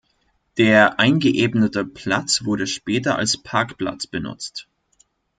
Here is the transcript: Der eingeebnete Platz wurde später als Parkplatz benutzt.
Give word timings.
Der 0.57 0.97
eingeebnete 0.97 1.85
Platz 1.85 2.43
wurde 2.43 2.65
später 2.65 3.17
als 3.19 3.37
Parkplatz 3.37 4.07
benutzt. 4.07 4.67